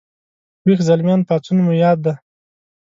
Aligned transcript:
ويښ 0.65 0.79
زلميان 0.87 1.21
پاڅون 1.27 1.57
مو 1.65 1.73
یاد 1.83 1.97
دی 2.05 2.13